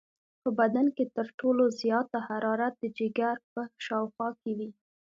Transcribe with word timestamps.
په 0.41 0.49
بدن 0.59 0.85
کې 0.95 1.05
تر 1.15 1.27
ټولو 1.39 1.63
زیاته 1.81 2.19
حرارت 2.27 2.73
د 2.79 2.83
جگر 2.97 3.35
په 3.53 3.61
شاوخوا 3.85 4.29
کې 4.41 4.51
وي. 4.57 4.69